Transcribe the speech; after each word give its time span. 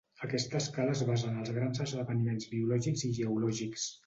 Aquesta 0.27 0.61
escala 0.63 0.95
es 0.99 1.03
basa 1.09 1.27
en 1.33 1.37
els 1.43 1.51
grans 1.59 1.83
esdeveniments 1.85 2.49
biològics 2.55 3.07
i 3.11 3.15
geològics. 3.21 3.89